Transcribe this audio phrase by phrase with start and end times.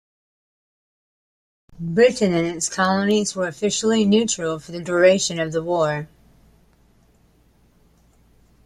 [1.79, 6.09] Britain and its colonies were officially neutral for the duration of the war.